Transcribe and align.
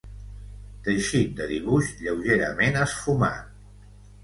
Teixit 0.87 1.35
de 1.41 1.47
dibuix 1.51 1.93
lleugerament 2.07 2.83
esfumat. 2.87 3.57